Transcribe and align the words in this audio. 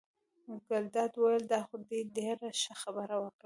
ګلداد 0.67 1.11
وویل: 1.15 1.43
دا 1.51 1.59
خو 1.67 1.75
دې 1.89 1.99
ډېره 2.17 2.47
ښه 2.61 2.73
خبره 2.81 3.15
وکړه. 3.19 3.39